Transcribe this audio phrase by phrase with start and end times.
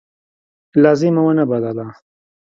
[0.83, 1.87] لازمه ونه بلله.